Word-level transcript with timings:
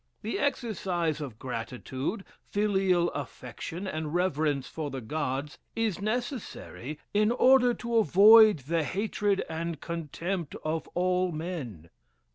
The 0.23 0.39
exercise 0.39 1.21
of 1.21 1.37
gratitude, 1.37 2.25
filial 2.49 3.11
affection, 3.11 3.85
and 3.85 4.15
reverence 4.15 4.67
for 4.67 4.89
the 4.89 4.99
gods, 4.99 5.59
is 5.75 6.01
necessary, 6.01 6.97
in 7.13 7.31
order 7.31 7.75
to 7.75 7.97
avoid 7.97 8.61
the 8.65 8.81
hatred 8.83 9.45
and 9.47 9.79
contempt 9.79 10.55
of 10.63 10.87
all 10.95 11.31
men. 11.31 11.91